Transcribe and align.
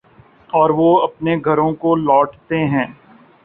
اوروہ 0.49 1.01
اپنے 1.03 1.35
گھروں 1.45 1.71
کو 1.75 1.95
لوٹتے 1.97 2.59
ہیں۔ 2.67 2.85